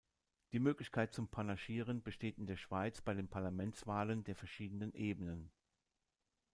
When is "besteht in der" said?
2.01-2.57